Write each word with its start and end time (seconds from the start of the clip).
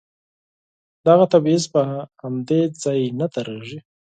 دغه 1.07 1.25
تبعيض 1.33 1.63
په 1.73 1.81
همدې 2.21 2.61
ځای 2.83 3.01
نه 3.19 3.27
درېږي. 3.33 3.79